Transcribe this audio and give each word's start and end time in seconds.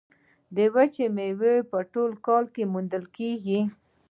وچې 0.75 1.05
میوې 1.15 1.55
په 1.71 1.79
ټول 1.91 2.11
کال 2.25 2.45
کې 2.53 2.63
موندل 2.73 3.05
کیږي. 3.17 3.59